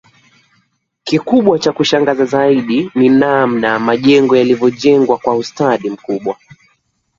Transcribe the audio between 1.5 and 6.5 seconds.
cha kushangaza zaidi ni namna majengo yalivyojengwa kwa ustadi mkubwa